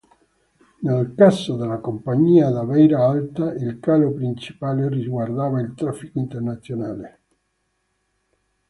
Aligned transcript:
Nel 0.79 1.13
caso 1.15 1.55
della 1.57 1.77
Companhia 1.77 2.49
da 2.49 2.63
Beira 2.65 3.05
Alta 3.07 3.53
il 3.53 3.79
calo 3.79 4.11
principale 4.11 4.89
riguardava 4.89 5.61
il 5.61 5.75
traffico 5.75 6.17
internazionale. 6.17 7.19